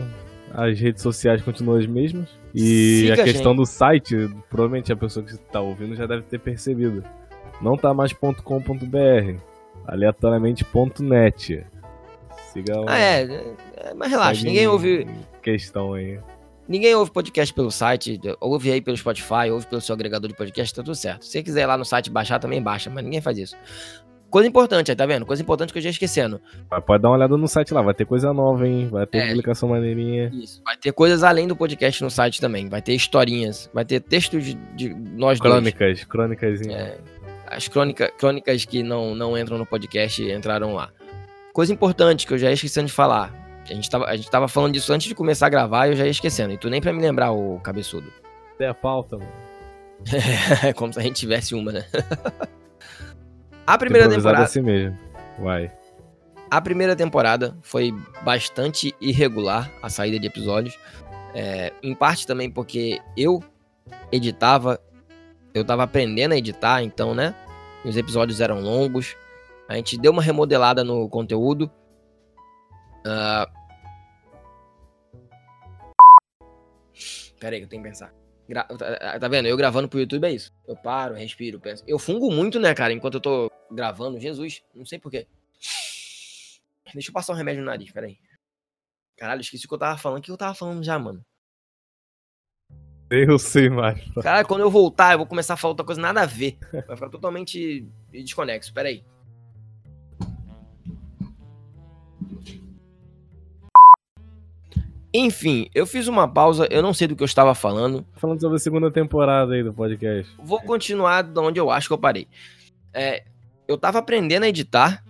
as 0.53 0.80
redes 0.80 1.01
sociais 1.01 1.41
continuam 1.41 1.80
as 1.80 1.88
mesmas. 1.88 2.30
E 2.53 3.00
Siga 3.01 3.13
a 3.13 3.21
a 3.21 3.24
questão 3.24 3.51
gente. 3.53 3.57
do 3.62 3.65
site, 3.65 4.30
provavelmente 4.50 4.94
a 4.94 4.95
pessoa 4.95 5.25
que 5.25 5.31
está 5.33 5.59
ouvindo 5.59 5.95
já 5.95 6.06
deve 6.06 6.21
ter 6.24 6.38
percebido. 6.39 7.03
Não 7.59 7.75
tá 7.75 7.91
mais 7.94 8.13
.com.br, 8.13 9.39
aleatoriamente.net. 9.88 11.65
Siga 12.51 12.81
o 12.81 12.86
Ah, 12.88 13.00
é, 13.00 13.24
é, 13.77 13.94
mas 13.95 14.12
relaxa, 14.12 14.44
ninguém 14.45 14.68
ouve, 14.68 15.07
Questão 15.41 15.94
aí. 15.94 16.19
Ninguém 16.68 16.95
ouve 16.95 17.12
podcast 17.12 17.54
pelo 17.54 17.71
site, 17.71 18.19
ouve 18.39 18.71
aí 18.71 18.81
pelo 18.81 18.98
Spotify, 18.98 19.50
ouve 19.51 19.65
pelo 19.68 19.81
seu 19.81 19.94
agregador 19.94 20.30
de 20.30 20.36
podcast, 20.36 20.74
tá 20.74 20.83
tudo 20.83 20.95
certo. 20.95 21.25
Se 21.25 21.31
você 21.31 21.44
quiser 21.44 21.63
ir 21.63 21.65
lá 21.65 21.77
no 21.77 21.86
site 21.86 22.10
baixar, 22.10 22.39
também 22.39 22.62
baixa, 22.62 22.89
mas 22.89 23.04
ninguém 23.04 23.21
faz 23.21 23.38
isso. 23.38 23.56
Coisa 24.30 24.50
importante 24.50 24.89
aí, 24.89 24.95
tá 24.95 25.06
vendo? 25.06 25.27
Coisa 25.27 25.44
importante 25.44 25.71
que 25.71 25.77
eu 25.77 25.83
já 25.83 25.89
ia 25.89 25.92
esquecendo. 25.92 26.42
Mas 26.71 26.83
pode 26.83 27.04
dar 27.04 27.10
uma 27.10 27.18
olhada 27.18 27.38
no 27.38 27.48
site 27.48 27.71
lá, 27.71 27.83
vai 27.83 27.94
ter 27.94 28.04
coisa 28.06 28.33
nova, 28.33 28.67
hein? 28.67 28.88
Vai 28.91 29.05
ter 29.05 29.20
É. 29.20 29.27
publicação 29.27 29.70
maneirinha. 29.70 30.32
Isso. 30.34 30.60
Vai 30.65 30.75
ter 30.75 30.91
coisas 30.91 31.24
além 31.24 31.48
do 31.48 31.55
podcast 31.55 32.03
no 32.03 32.10
site 32.10 32.41
também. 32.41 32.67
Vai 32.67 32.82
ter 32.82 32.93
historinhas, 32.96 33.70
vai 33.72 33.86
ter 33.86 34.00
textos 34.00 34.43
de, 34.43 34.55
de 34.75 34.89
nós 34.89 35.39
dois. 35.39 35.51
Crônicas, 35.53 36.03
crônicas. 36.05 36.62
É, 36.67 36.98
as 37.46 37.67
crônica, 37.67 38.12
crônicas 38.17 38.65
que 38.65 38.82
não, 38.82 39.13
não 39.13 39.38
entram 39.38 39.60
no 39.60 39.67
podcast 39.67 40.24
entraram 40.32 40.74
lá. 40.74 40.89
Coisa 41.53 41.72
importante 41.72 42.25
que 42.25 42.34
eu 42.34 42.38
já 42.39 42.48
ia 42.48 42.53
esquecendo 42.55 42.88
de 42.88 42.93
falar. 42.93 43.32
A 43.70 43.74
gente, 43.74 43.89
tava, 43.89 44.05
a 44.05 44.15
gente 44.15 44.29
tava 44.29 44.48
falando 44.48 44.74
disso 44.74 44.91
antes 44.91 45.08
de 45.08 45.15
começar 45.15 45.48
a 45.48 45.50
gravar 45.50 45.88
e 45.88 45.91
eu 45.91 45.96
já 45.96 46.05
ia 46.05 46.12
esquecendo. 46.12 46.53
E 46.53 46.58
tu 46.58 46.70
nem 46.70 46.82
pra 46.82 46.91
me 46.91 47.01
lembrar, 47.01 47.32
o 47.32 47.60
cabeçudo. 47.60 48.12
Tem 48.58 48.67
a 48.67 48.74
pauta, 48.74 49.17
mano. 49.17 49.32
É 50.63 50.74
como 50.74 50.91
se 50.91 51.00
a 51.00 51.03
gente 51.03 51.15
tivesse 51.15 51.55
uma, 51.55 51.72
né? 51.72 51.86
a 53.65 53.77
primeira 53.77 54.10
temporada. 54.10 54.43
assim 54.43 54.62
mesmo. 54.62 54.98
Uai. 55.39 55.72
A 56.51 56.62
primeira 56.62 56.96
temporada 56.96 57.58
foi 57.62 57.93
bastante 58.22 58.93
irregular 59.01 59.72
a 59.82 59.89
saída 59.89 60.20
de 60.20 60.27
episódios. 60.27 60.77
É, 61.34 61.72
em 61.82 61.96
parte 61.96 62.27
também 62.27 62.51
porque 62.51 63.00
eu 63.17 63.41
editava, 64.12 64.79
eu 65.53 65.65
tava 65.65 65.84
aprendendo 65.84 66.34
a 66.34 66.38
editar, 66.38 66.84
então, 66.84 67.15
né? 67.15 67.34
Os 67.84 67.98
episódios 67.98 68.39
eram 68.39 68.62
longos. 68.62 69.15
A 69.67 69.75
gente 69.75 69.98
deu 69.98 70.12
uma 70.12 70.22
remodelada 70.22 70.84
no 70.84 71.10
conteúdo. 71.10 71.72
Ah, 73.05 73.50
Pera 77.39 77.55
aí, 77.55 77.60
que 77.62 77.65
eu 77.65 77.69
tenho 77.69 77.83
que 77.83 77.89
pensar. 77.89 78.13
Gra- 78.48 78.63
tá- 78.63 79.19
Tá 79.19 79.27
vendo? 79.27 79.48
Eu 79.48 79.57
gravando 79.57 79.88
pro 79.89 80.00
YouTube 80.00 80.25
é 80.25 80.31
isso. 80.31 80.51
Eu 80.67 80.75
paro, 80.77 81.13
respiro, 81.15 81.60
penso. 81.60 81.83
Eu 81.88 82.00
fungo 82.00 82.31
muito, 82.31 82.60
né, 82.60 82.74
cara, 82.74 82.93
enquanto 82.93 83.15
eu 83.15 83.22
tô 83.22 83.51
gravando. 83.72 84.19
Jesus, 84.19 84.63
não 84.74 84.86
sei 84.86 85.00
porquê. 85.00 85.27
Deixa 86.93 87.10
eu 87.10 87.13
passar 87.13 87.33
um 87.33 87.36
remédio 87.36 87.62
no 87.62 87.65
nariz, 87.67 87.91
peraí. 87.91 88.17
Caralho, 89.17 89.41
esqueci 89.41 89.65
o 89.65 89.67
que 89.67 89.74
eu 89.74 89.79
tava 89.79 89.98
falando. 89.98 90.19
O 90.19 90.22
que 90.22 90.31
eu 90.31 90.38
tava 90.38 90.53
falando 90.53 90.83
já, 90.83 90.98
mano? 91.00 91.25
Eu 93.10 93.38
sei 93.38 93.69
mais. 93.69 94.00
Caralho, 94.22 94.48
quando 94.48 94.62
eu 94.62 94.72
voltar, 94.72 95.13
eu 95.13 95.17
vou 95.19 95.27
começar 95.27 95.55
a 95.55 95.57
falar 95.57 95.72
outra 95.72 95.86
coisa 95.86 96.00
nada 96.01 96.22
a 96.22 96.25
ver. 96.25 96.57
Vai 96.88 96.95
ficar 96.95 97.10
totalmente 97.10 97.88
desconexo. 98.12 98.74
Peraí. 98.74 99.03
Enfim, 105.13 105.70
eu 105.75 105.86
fiz 105.86 106.08
uma 106.08 106.27
pausa, 106.27 106.67
eu 106.72 106.82
não 106.82 106.91
sei 106.91 107.08
do 107.08 107.15
que 107.15 107.22
eu 107.22 107.25
estava 107.25 107.53
falando. 107.53 108.03
Falando 108.13 108.41
sobre 108.41 108.55
a 108.55 108.60
segunda 108.60 108.89
temporada 108.89 109.53
aí 109.53 109.63
do 109.63 109.72
podcast. 109.72 110.34
Vou 110.43 110.60
continuar 110.62 111.22
de 111.22 111.39
onde 111.39 111.60
eu 111.60 111.70
acho 111.70 111.88
que 111.88 111.93
eu 111.93 112.00
parei. 112.00 112.27
É, 112.91 113.24
eu 113.67 113.77
tava 113.77 114.00
aprendendo 114.00 114.43
a 114.43 114.50
editar 114.50 115.03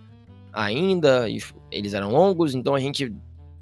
ainda, 0.52 1.26
eles 1.70 1.94
eram 1.94 2.10
longos, 2.10 2.54
então 2.54 2.74
a 2.74 2.80
gente 2.80 3.14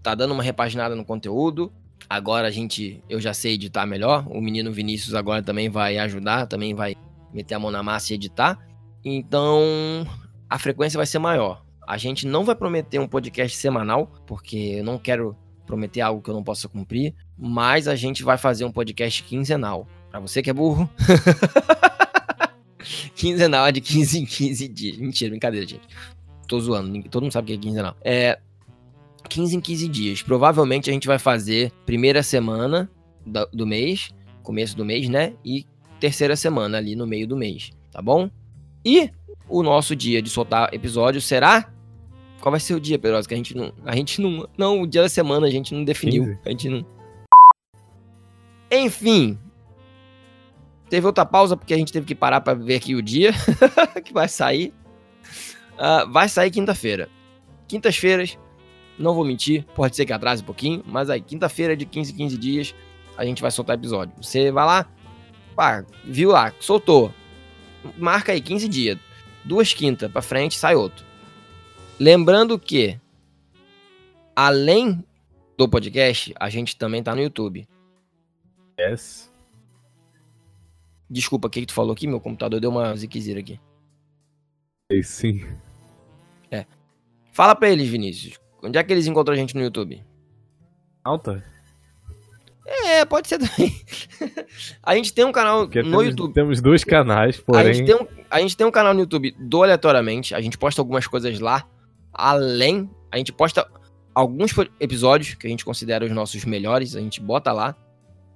tá 0.02 0.16
dando 0.16 0.34
uma 0.34 0.42
repaginada 0.42 0.96
no 0.96 1.04
conteúdo. 1.04 1.72
Agora 2.10 2.48
a 2.48 2.50
gente, 2.50 3.00
eu 3.08 3.20
já 3.20 3.32
sei 3.32 3.54
editar 3.54 3.86
melhor. 3.86 4.26
O 4.28 4.40
menino 4.40 4.72
Vinícius 4.72 5.14
agora 5.14 5.44
também 5.44 5.70
vai 5.70 5.96
ajudar, 5.98 6.46
também 6.46 6.74
vai 6.74 6.96
meter 7.32 7.54
a 7.54 7.58
mão 7.60 7.70
na 7.70 7.84
massa 7.84 8.12
e 8.12 8.16
editar. 8.16 8.58
Então, 9.04 10.06
a 10.50 10.58
frequência 10.58 10.98
vai 10.98 11.06
ser 11.06 11.20
maior. 11.20 11.64
A 11.86 11.96
gente 11.96 12.26
não 12.26 12.44
vai 12.44 12.54
prometer 12.54 12.98
um 12.98 13.06
podcast 13.06 13.56
semanal, 13.56 14.10
porque 14.26 14.76
eu 14.78 14.84
não 14.84 14.98
quero 14.98 15.36
prometer 15.72 16.02
algo 16.02 16.20
que 16.20 16.28
eu 16.28 16.34
não 16.34 16.44
possa 16.44 16.68
cumprir, 16.68 17.14
mas 17.38 17.88
a 17.88 17.96
gente 17.96 18.22
vai 18.22 18.36
fazer 18.36 18.66
um 18.66 18.70
podcast 18.70 19.22
quinzenal. 19.22 19.88
Para 20.10 20.20
você 20.20 20.42
que 20.42 20.50
é 20.50 20.52
burro. 20.52 20.86
quinzenal 23.16 23.66
é 23.66 23.72
de 23.72 23.80
15 23.80 24.18
em 24.18 24.26
15 24.26 24.68
dias. 24.68 24.98
Mentira, 24.98 25.30
brincadeira, 25.30 25.66
gente. 25.66 25.88
Tô 26.46 26.60
zoando, 26.60 27.02
todo 27.04 27.22
mundo 27.22 27.32
sabe 27.32 27.44
o 27.44 27.46
que 27.46 27.52
é 27.54 27.56
quinzenal. 27.56 27.96
É 28.02 28.38
15 29.30 29.56
em 29.56 29.60
15 29.62 29.88
dias. 29.88 30.22
Provavelmente 30.22 30.90
a 30.90 30.92
gente 30.92 31.06
vai 31.06 31.18
fazer 31.18 31.72
primeira 31.86 32.22
semana 32.22 32.90
do 33.50 33.66
mês, 33.66 34.10
começo 34.42 34.76
do 34.76 34.84
mês, 34.84 35.08
né? 35.08 35.32
E 35.42 35.64
terceira 35.98 36.36
semana 36.36 36.76
ali 36.76 36.94
no 36.94 37.06
meio 37.06 37.26
do 37.26 37.34
mês, 37.34 37.70
tá 37.90 38.02
bom? 38.02 38.30
E 38.84 39.10
o 39.48 39.62
nosso 39.62 39.96
dia 39.96 40.20
de 40.20 40.28
soltar 40.28 40.68
episódio 40.74 41.22
será 41.22 41.72
qual 42.42 42.50
vai 42.50 42.58
ser 42.58 42.74
o 42.74 42.80
dia, 42.80 42.98
Pedrosa? 42.98 43.28
Que 43.28 43.34
a 43.34 43.36
gente 43.36 43.56
não. 43.56 43.72
A 43.86 43.94
gente 43.94 44.20
não. 44.20 44.48
Não, 44.58 44.82
o 44.82 44.86
dia 44.86 45.02
da 45.02 45.08
semana 45.08 45.46
a 45.46 45.50
gente 45.50 45.72
não 45.72 45.84
definiu. 45.84 46.24
15. 46.24 46.38
A 46.44 46.50
gente 46.50 46.68
não. 46.68 46.86
Enfim. 48.68 49.38
Teve 50.90 51.06
outra 51.06 51.24
pausa 51.24 51.56
porque 51.56 51.72
a 51.72 51.76
gente 51.76 51.92
teve 51.92 52.04
que 52.04 52.16
parar 52.16 52.40
para 52.40 52.54
ver 52.54 52.74
aqui 52.74 52.96
o 52.96 53.00
dia 53.00 53.30
que 54.04 54.12
vai 54.12 54.28
sair. 54.28 54.74
Uh, 55.74 56.10
vai 56.10 56.28
sair 56.28 56.50
quinta-feira. 56.50 57.08
Quintas-feiras, 57.68 58.36
não 58.98 59.14
vou 59.14 59.24
mentir, 59.24 59.64
pode 59.74 59.94
ser 59.94 60.04
que 60.04 60.12
atrase 60.12 60.42
um 60.42 60.46
pouquinho, 60.46 60.82
mas 60.84 61.08
aí, 61.08 61.20
quinta-feira 61.20 61.76
de 61.76 61.86
15 61.86 62.12
15 62.12 62.36
dias, 62.36 62.74
a 63.16 63.24
gente 63.24 63.40
vai 63.40 63.50
soltar 63.50 63.76
episódio. 63.76 64.12
Você 64.20 64.50
vai 64.50 64.66
lá, 64.66 64.86
pá, 65.54 65.84
viu 66.04 66.30
lá, 66.30 66.52
soltou. 66.60 67.14
Marca 67.96 68.32
aí 68.32 68.40
15 68.40 68.68
dias. 68.68 68.98
Duas 69.44 69.72
quintas 69.72 70.10
pra 70.10 70.20
frente, 70.20 70.58
sai 70.58 70.74
outro. 70.74 71.11
Lembrando 71.98 72.58
que, 72.58 72.98
além 74.34 75.04
do 75.56 75.68
podcast, 75.68 76.34
a 76.38 76.48
gente 76.48 76.76
também 76.76 77.02
tá 77.02 77.14
no 77.14 77.22
YouTube. 77.22 77.68
Yes. 78.78 79.30
Desculpa, 81.08 81.46
o 81.46 81.50
que, 81.50 81.60
que 81.60 81.66
tu 81.66 81.74
falou 81.74 81.92
aqui? 81.92 82.06
Meu 82.06 82.20
computador 82.20 82.58
deu 82.58 82.70
uma 82.70 82.96
ziquezira 82.96 83.40
aqui. 83.40 83.60
É 84.90 85.02
sim. 85.02 85.44
É. 86.50 86.66
Fala 87.32 87.54
pra 87.54 87.70
eles, 87.70 87.88
Vinícius. 87.88 88.38
Onde 88.62 88.78
é 88.78 88.82
que 88.82 88.92
eles 88.92 89.06
encontram 89.06 89.34
a 89.34 89.36
gente 89.36 89.54
no 89.54 89.62
YouTube? 89.62 90.02
Alta? 91.04 91.44
É, 92.64 93.04
pode 93.04 93.28
ser 93.28 93.38
também. 93.38 93.74
a 94.82 94.94
gente 94.94 95.12
tem 95.12 95.24
um 95.24 95.32
canal 95.32 95.64
Porque 95.64 95.82
no 95.82 95.90
temos, 95.90 96.06
YouTube. 96.06 96.32
Temos 96.32 96.60
dois 96.60 96.84
canais, 96.84 97.38
porém. 97.38 97.70
A 97.70 97.72
gente, 97.72 97.86
tem 97.86 97.94
um, 97.94 98.06
a 98.30 98.40
gente 98.40 98.56
tem 98.56 98.66
um 98.66 98.70
canal 98.70 98.94
no 98.94 99.00
YouTube 99.00 99.34
do 99.38 99.62
Aleatoriamente. 99.62 100.34
A 100.34 100.40
gente 100.40 100.56
posta 100.56 100.80
algumas 100.80 101.06
coisas 101.06 101.38
lá. 101.40 101.66
Além, 102.12 102.90
a 103.10 103.16
gente 103.16 103.32
posta 103.32 103.66
alguns 104.14 104.52
episódios 104.78 105.34
que 105.34 105.46
a 105.46 105.50
gente 105.50 105.64
considera 105.64 106.04
os 106.04 106.10
nossos 106.10 106.44
melhores. 106.44 106.94
A 106.96 107.00
gente 107.00 107.20
bota 107.20 107.52
lá. 107.52 107.74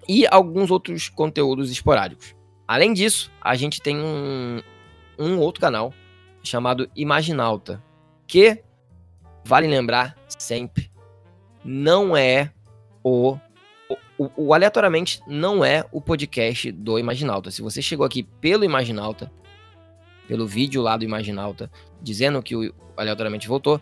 E 0.08 0.26
alguns 0.30 0.70
outros 0.70 1.08
conteúdos 1.08 1.70
esporádicos. 1.70 2.34
Além 2.66 2.92
disso, 2.92 3.30
a 3.40 3.54
gente 3.54 3.80
tem 3.80 3.96
um, 3.98 4.62
um 5.18 5.38
outro 5.38 5.60
canal 5.60 5.92
chamado 6.42 6.88
Imaginalta. 6.94 7.82
Que, 8.26 8.62
vale 9.44 9.66
lembrar 9.66 10.16
sempre, 10.28 10.90
não 11.64 12.16
é 12.16 12.52
o 13.02 13.38
o, 14.18 14.30
o, 14.36 14.54
Aleatoriamente 14.54 15.20
não 15.26 15.64
é 15.64 15.84
o 15.92 16.00
podcast 16.00 16.72
do 16.72 16.98
Imaginalta. 16.98 17.50
Se 17.50 17.62
você 17.62 17.82
chegou 17.82 18.04
aqui 18.06 18.22
pelo 18.22 18.64
Imaginalta, 18.64 19.30
pelo 20.26 20.46
vídeo 20.46 20.82
lá 20.82 20.96
do 20.96 21.04
Imaginalta, 21.04 21.70
dizendo 22.00 22.42
que 22.42 22.56
o 22.56 22.74
Aleatoriamente 22.96 23.48
voltou, 23.48 23.80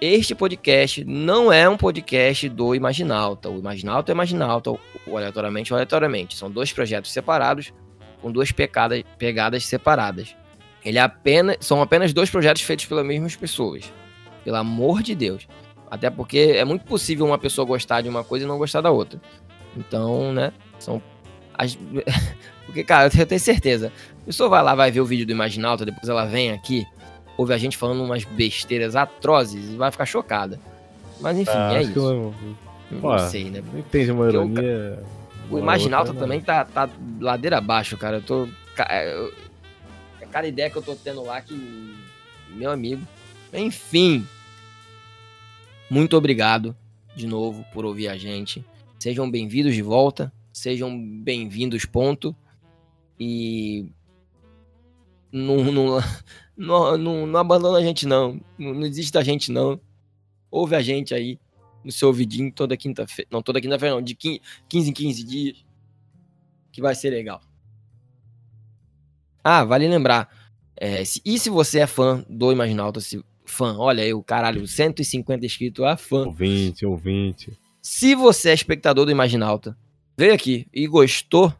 este 0.00 0.34
podcast 0.34 1.04
não 1.04 1.52
é 1.52 1.68
um 1.68 1.76
podcast 1.76 2.48
do 2.48 2.74
Imaginalta. 2.74 3.48
O 3.48 3.58
Imaginalta 3.58 4.10
é 4.10 4.14
Imaginalta, 4.14 4.70
o 5.06 5.16
Aleatoriamente 5.16 5.72
é 5.72 5.74
Aleatoriamente. 5.74 6.36
São 6.36 6.50
dois 6.50 6.72
projetos 6.72 7.12
separados, 7.12 7.72
com 8.20 8.30
duas 8.30 8.50
pegadas, 8.50 9.02
pegadas 9.16 9.64
separadas. 9.64 10.34
Ele 10.84 10.98
é 10.98 11.00
apenas, 11.00 11.56
são 11.60 11.80
apenas 11.80 12.12
dois 12.12 12.28
projetos 12.28 12.62
feitos 12.62 12.86
pelas 12.86 13.06
mesmas 13.06 13.36
pessoas. 13.36 13.90
Pelo 14.44 14.56
amor 14.56 15.02
de 15.02 15.14
Deus. 15.14 15.46
Até 15.90 16.10
porque 16.10 16.54
é 16.56 16.64
muito 16.64 16.84
possível 16.84 17.24
uma 17.24 17.38
pessoa 17.38 17.66
gostar 17.66 18.00
de 18.00 18.08
uma 18.08 18.24
coisa 18.24 18.44
e 18.44 18.48
não 18.48 18.58
gostar 18.58 18.80
da 18.80 18.90
outra. 18.90 19.20
Então, 19.76 20.32
né? 20.32 20.52
São. 20.78 21.00
As... 21.56 21.78
porque, 22.66 22.84
cara, 22.84 23.10
eu 23.14 23.26
tenho 23.26 23.40
certeza. 23.40 23.92
A 24.22 24.26
pessoa 24.26 24.48
vai 24.48 24.62
lá, 24.62 24.74
vai 24.74 24.90
ver 24.90 25.00
o 25.00 25.06
vídeo 25.06 25.26
do 25.26 25.32
Imaginalta, 25.32 25.84
depois 25.84 26.08
ela 26.08 26.24
vem 26.24 26.52
aqui, 26.52 26.86
ouve 27.36 27.52
a 27.52 27.58
gente 27.58 27.76
falando 27.76 28.02
umas 28.02 28.24
besteiras 28.24 28.96
atrozes 28.96 29.72
e 29.72 29.76
vai 29.76 29.90
ficar 29.90 30.06
chocada. 30.06 30.58
Mas 31.20 31.38
enfim, 31.38 31.52
ah, 31.54 31.74
é 31.74 31.82
isso. 31.82 31.98
Eu... 31.98 32.34
Pô, 33.00 33.12
não 33.12 33.18
sei, 33.30 33.50
né? 33.50 33.62
Não 33.72 33.78
entende 33.78 34.10
uma 34.10 34.28
ironia. 34.28 35.02
O, 35.50 35.56
o 35.56 35.58
Imaginalta 35.58 36.10
outra, 36.10 36.24
também 36.24 36.40
tá, 36.40 36.64
tá 36.64 36.88
ladeira 37.20 37.58
abaixo, 37.58 37.96
cara. 37.96 38.18
Eu 38.18 38.22
tô. 38.22 38.48
É 38.88 39.30
cada 40.34 40.48
ideia 40.48 40.68
que 40.68 40.76
eu 40.76 40.82
tô 40.82 40.96
tendo 40.96 41.22
lá 41.22 41.40
que. 41.40 41.54
Meu 42.50 42.70
amigo. 42.70 43.06
Enfim. 43.52 44.26
Muito 45.88 46.16
obrigado 46.16 46.76
de 47.14 47.26
novo 47.26 47.64
por 47.72 47.84
ouvir 47.84 48.08
a 48.08 48.16
gente. 48.16 48.64
Sejam 48.98 49.30
bem-vindos 49.30 49.74
de 49.74 49.82
volta. 49.82 50.32
Sejam 50.52 50.98
bem-vindos, 50.98 51.84
ponto. 51.84 52.34
E. 53.26 53.90
Não, 55.32 55.56
não, 55.64 56.00
não, 56.56 56.98
não, 56.98 57.26
não 57.26 57.40
abandona 57.40 57.78
a 57.78 57.82
gente, 57.82 58.06
não. 58.06 58.40
não. 58.58 58.74
Não 58.74 58.80
desiste 58.82 59.12
da 59.12 59.22
gente, 59.24 59.50
não. 59.50 59.80
Ouve 60.50 60.76
a 60.76 60.82
gente 60.82 61.14
aí 61.14 61.38
no 61.82 61.90
seu 61.90 62.08
ouvidinho 62.08 62.52
toda 62.52 62.76
quinta-feira. 62.76 63.28
Não, 63.30 63.42
toda 63.42 63.60
quinta-feira, 63.60 63.94
não. 63.94 64.02
De 64.02 64.14
15, 64.14 64.40
15 64.68 64.90
em 64.90 64.92
15 64.92 65.24
dias. 65.24 65.64
Que 66.70 66.82
vai 66.82 66.94
ser 66.94 67.10
legal. 67.10 67.40
Ah, 69.42 69.64
vale 69.64 69.88
lembrar. 69.88 70.28
É, 70.76 71.04
se, 71.04 71.20
e 71.24 71.38
se 71.38 71.48
você 71.48 71.80
é 71.80 71.86
fã 71.86 72.24
do 72.28 72.52
Imaginalta, 72.52 73.00
se 73.00 73.24
fã. 73.44 73.76
Olha 73.78 74.06
eu, 74.06 74.22
caralho, 74.22 74.66
150 74.66 75.46
inscritos, 75.46 75.84
ah, 75.84 75.96
fã. 75.96 76.26
Ouvinte, 76.26 76.84
ouvinte. 76.84 77.58
Se 77.80 78.14
você 78.14 78.50
é 78.50 78.54
espectador 78.54 79.04
do 79.04 79.12
Imaginalta, 79.12 79.76
veio 80.16 80.34
aqui 80.34 80.66
e 80.72 80.86
gostou 80.86 81.54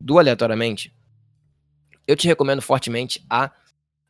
do 0.00 0.18
Aleatoriamente, 0.18 0.94
eu 2.06 2.16
te 2.16 2.26
recomendo 2.26 2.62
fortemente 2.62 3.24
a 3.28 3.52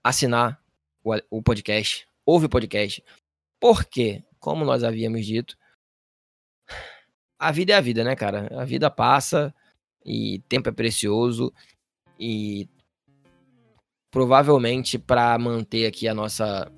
assinar 0.03 0.63
o, 1.03 1.15
o 1.31 1.43
podcast, 1.43 2.07
ouve 2.25 2.47
o 2.47 2.49
podcast, 2.51 3.03
porque, 3.59 4.23
como 4.39 4.65
nós 4.65 4.85
havíamos 4.85 5.27
dito, 5.27 5.57
a 7.39 7.51
vida 7.51 7.73
é 7.73 7.77
a 7.77 7.81
vida, 7.81 8.05
né, 8.05 8.15
cara? 8.15 8.49
A 8.61 8.65
vida 8.65 8.91
passa 8.91 9.55
e 10.05 10.39
tempo 10.49 10.69
é 10.69 10.73
precioso 10.73 11.53
e 12.19 12.69
provavelmente 14.11 14.99
para 14.99 15.39
manter 15.39 15.87
aqui 15.87 16.09
a 16.09 16.15
nossa 16.15 16.71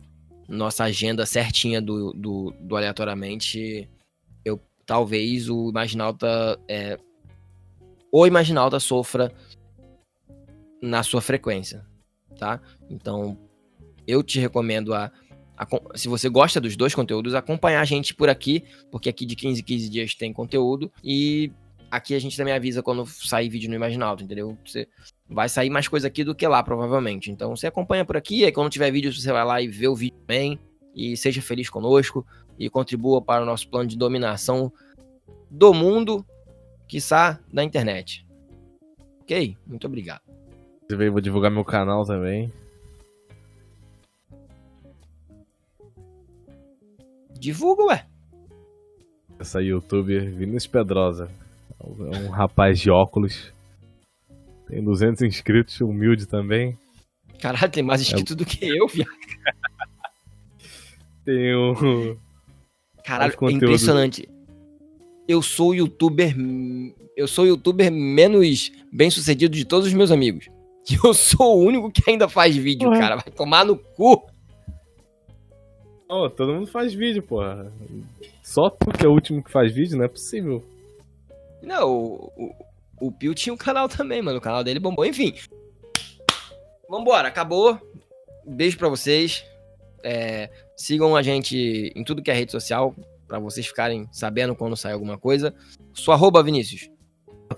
nossa 0.49 0.85
agenda 0.85 1.25
certinha 1.25 1.81
do, 1.81 2.13
do, 2.13 2.53
do 2.61 2.77
aleatoriamente, 2.77 3.89
eu 4.45 4.61
talvez 4.85 5.49
o 5.49 5.71
Imaginalta 5.71 6.61
é, 6.69 6.99
o 8.13 8.27
Imaginalta 8.27 8.79
sofra 8.79 9.33
na 10.83 11.03
sua 11.03 11.23
frequência, 11.23 11.87
tá? 12.39 12.61
Então, 12.91 13.39
eu 14.07 14.23
te 14.23 14.39
recomendo 14.39 14.93
a, 14.93 15.11
a, 15.57 15.67
se 15.95 16.09
você 16.09 16.29
gosta 16.29 16.61
dos 16.61 16.77
dois 16.77 16.95
conteúdos, 16.95 17.35
acompanhar 17.35 17.81
a 17.81 17.87
gente 17.87 18.15
por 18.15 18.29
aqui, 18.29 18.65
porque 18.91 19.09
aqui 19.09 19.25
de 19.25 19.35
15 19.35 19.61
em 19.61 19.65
15 19.65 19.89
dias 19.89 20.15
tem 20.15 20.31
conteúdo 20.31 20.93
e 21.03 21.51
aqui 21.91 22.15
a 22.15 22.19
gente 22.19 22.37
também 22.37 22.53
avisa 22.53 22.83
quando 22.83 23.07
sair 23.07 23.49
vídeo 23.49 23.71
no 23.71 23.77
Imaginalto, 23.77 24.23
entendeu? 24.23 24.59
Você 24.67 24.87
vai 25.27 25.49
sair 25.49 25.71
mais 25.71 25.89
coisa 25.89 26.09
aqui 26.09 26.23
do 26.23 26.35
que 26.35 26.47
lá, 26.47 26.63
provavelmente. 26.63 27.31
Então 27.31 27.57
você 27.57 27.67
acompanha 27.67 28.05
por 28.05 28.17
aqui, 28.17 28.45
aí 28.45 28.53
quando 28.53 28.71
tiver 28.71 28.91
vídeo, 28.91 29.13
você 29.13 29.33
vai 29.33 29.45
lá 29.45 29.63
e 29.63 29.69
vê 29.69 29.89
o 29.89 29.97
vídeo 29.97 30.19
também. 30.27 30.59
E 30.95 31.17
seja 31.17 31.41
feliz 31.41 31.71
conosco 31.71 32.27
e 32.59 32.69
contribua 32.69 33.23
para 33.23 33.43
o 33.43 33.47
nosso 33.47 33.67
plano 33.69 33.89
de 33.89 33.97
dominação 33.97 34.71
do 35.51 35.73
mundo, 35.73 36.27
quiçá 36.93 37.41
da 37.51 37.65
internet. 37.65 38.27
Ok? 39.23 39.57
Muito 39.67 39.87
obrigado. 39.87 40.21
Vou 41.11 41.23
divulgar 41.23 41.51
meu 41.51 41.65
canal 41.65 42.05
também. 42.05 42.53
Divulga, 47.41 47.85
ué. 47.85 48.07
Essa 49.39 49.63
youtuber 49.63 50.31
Vinícius 50.35 50.67
Pedrosa. 50.67 51.31
É 51.81 52.19
um 52.19 52.29
rapaz 52.29 52.79
de 52.79 52.91
óculos 52.91 53.51
tem 54.69 54.85
200 54.85 55.23
inscritos, 55.23 55.81
humilde 55.81 56.27
também. 56.27 56.79
Caralho, 57.41 57.71
tem 57.71 57.83
mais 57.83 58.03
inscritos 58.03 58.33
é... 58.33 58.37
do 58.37 58.45
que 58.45 58.67
eu, 58.67 58.87
viado. 58.87 59.11
tem 61.25 61.55
o. 61.55 62.17
Caralho, 63.03 63.35
é 63.41 63.53
impressionante. 63.53 64.29
Eu 65.29 65.43
sou 65.43 65.71
o 65.71 65.75
youtuber. 65.75 66.35
Eu 67.17 67.29
sou 67.29 67.45
o 67.45 67.49
youtuber 67.49 67.91
menos 67.91 68.71
bem 68.93 69.11
sucedido 69.11 69.55
de 69.55 69.65
todos 69.65 69.87
os 69.87 69.95
meus 69.95 70.11
amigos. 70.11 70.49
Que 70.85 70.97
eu 71.05 71.15
sou 71.15 71.59
o 71.59 71.65
único 71.65 71.91
que 71.91 72.11
ainda 72.11 72.29
faz 72.29 72.57
vídeo, 72.57 72.91
Ué. 72.91 72.99
cara. 72.99 73.17
Vai 73.17 73.33
tomar 73.33 73.65
no 73.65 73.77
cu. 73.77 74.25
Ô, 76.09 76.29
todo 76.29 76.53
mundo 76.53 76.67
faz 76.67 76.93
vídeo, 76.93 77.23
porra. 77.23 77.73
Só 78.43 78.69
porque 78.69 79.07
é 79.07 79.09
o 79.09 79.13
último 79.13 79.43
que 79.43 79.51
faz 79.51 79.73
vídeo, 79.73 79.97
não 79.97 80.05
é 80.05 80.09
possível. 80.09 80.63
Não, 81.63 81.91
o, 81.91 82.33
o, 82.37 83.07
o 83.07 83.13
Pio 83.13 83.35
tinha 83.35 83.55
um 83.55 83.57
canal 83.57 83.89
também, 83.89 84.21
mano. 84.21 84.39
O 84.39 84.43
canal 84.43 84.63
dele 84.63 84.81
bombou. 84.81 85.07
Enfim. 85.07 85.35
Vambora, 86.89 87.29
acabou. 87.29 87.81
Beijo 88.45 88.77
pra 88.77 88.89
vocês. 88.89 89.45
É, 90.05 90.51
sigam 90.77 91.17
a 91.17 91.23
gente 91.23 91.93
em 91.95 92.05
tudo 92.05 92.23
que 92.23 92.31
é 92.31 92.35
rede 92.35 92.53
social. 92.53 92.95
Pra 93.27 93.39
vocês 93.39 93.67
ficarem 93.67 94.07
sabendo 94.13 94.55
quando 94.55 94.77
sai 94.77 94.93
alguma 94.93 95.17
coisa. 95.17 95.55
Sua 95.93 96.15
arroba, 96.15 96.43
Vinícius. 96.43 96.91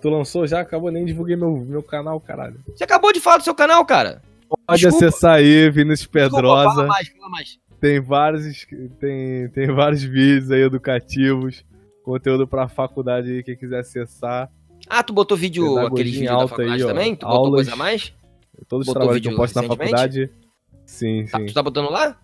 Tu 0.00 0.08
lançou 0.10 0.46
já? 0.46 0.60
Acabou, 0.60 0.90
nem 0.90 1.04
divulguei 1.04 1.36
meu, 1.36 1.56
meu 1.56 1.82
canal, 1.82 2.20
caralho. 2.20 2.60
Você 2.74 2.84
acabou 2.84 3.12
de 3.12 3.20
falar 3.20 3.38
do 3.38 3.44
seu 3.44 3.54
canal, 3.54 3.84
cara. 3.86 4.22
Pode 4.66 4.80
Desculpa. 4.80 5.06
acessar 5.06 5.34
aí, 5.36 5.70
Vinícius 5.70 6.08
Desculpa, 6.08 6.30
Pedrosa. 6.30 6.70
fala 6.74 6.86
mais, 6.86 7.08
fala 7.08 7.28
mais. 7.28 7.58
Tem 7.80 8.00
vários, 8.00 8.66
tem, 8.98 9.48
tem 9.50 9.66
vários 9.72 10.02
vídeos 10.02 10.50
aí 10.50 10.62
educativos. 10.62 11.64
Conteúdo 12.04 12.46
pra 12.46 12.68
faculdade 12.68 13.30
aí, 13.30 13.42
quem 13.42 13.56
quiser 13.56 13.80
acessar. 13.80 14.50
Ah, 14.88 15.02
tu 15.02 15.12
botou 15.12 15.36
vídeo, 15.36 15.78
aquele 15.78 16.10
vídeo 16.10 16.26
da 16.26 16.34
alta 16.34 16.48
faculdade 16.48 16.82
aí, 16.82 16.84
ó. 16.84 16.88
também? 16.88 17.14
Tu 17.16 17.26
botou 17.26 17.36
Aulas. 17.38 17.54
coisa 17.54 17.72
a 17.72 17.76
mais? 17.76 18.12
Todos 18.68 18.86
os 18.86 18.92
Botou 18.92 19.00
trabalhos 19.02 19.26
que 19.26 19.32
eu 19.32 19.36
posto 19.36 19.54
na 19.56 19.62
faculdade. 19.62 20.30
Sim, 20.84 21.24
Tá, 21.30 21.38
sim. 21.38 21.46
tu 21.46 21.54
tá 21.54 21.62
botando 21.62 21.90
lá? 21.90 22.18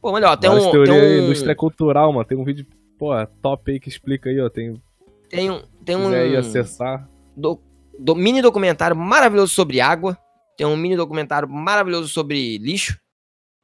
Pô, 0.00 0.10
ó, 0.10 0.36
tem 0.36 0.50
um, 0.50 0.70
tem 0.70 0.92
um, 0.92 1.24
indústria 1.24 1.54
cultural, 1.54 2.12
mano. 2.12 2.24
Tem 2.24 2.36
um 2.36 2.44
vídeo, 2.44 2.66
pô, 2.98 3.10
top 3.42 3.70
aí 3.72 3.80
que 3.80 3.88
explica 3.88 4.28
aí, 4.30 4.40
ó. 4.40 4.48
Tem, 4.48 4.80
tem 5.28 5.50
um, 5.50 5.62
tem 5.84 5.96
um 5.96 6.08
aí 6.08 6.36
acessar. 6.36 7.08
do- 7.36 7.60
do- 7.98 8.14
mini 8.14 8.40
documentário 8.42 8.96
maravilhoso 8.96 9.52
sobre 9.52 9.80
água, 9.80 10.18
tem 10.56 10.66
um 10.66 10.76
mini 10.76 10.96
documentário 10.96 11.48
maravilhoso 11.48 12.08
sobre 12.08 12.58
lixo 12.58 12.98